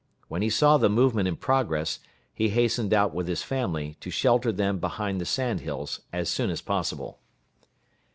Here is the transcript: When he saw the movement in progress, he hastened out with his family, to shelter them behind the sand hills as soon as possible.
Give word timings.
When 0.29 0.41
he 0.41 0.49
saw 0.49 0.77
the 0.77 0.89
movement 0.89 1.27
in 1.27 1.35
progress, 1.35 1.99
he 2.33 2.49
hastened 2.49 2.91
out 2.91 3.13
with 3.13 3.27
his 3.27 3.43
family, 3.43 3.97
to 3.99 4.09
shelter 4.09 4.51
them 4.51 4.79
behind 4.79 5.21
the 5.21 5.25
sand 5.25 5.59
hills 5.59 6.01
as 6.11 6.27
soon 6.27 6.49
as 6.49 6.59
possible. 6.59 7.19